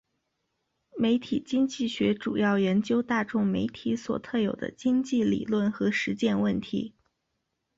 [0.97, 6.95] 媒体经济学主要研究大众媒体所特有的经济理论和实践问题。